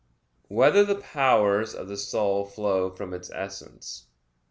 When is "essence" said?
3.29-4.07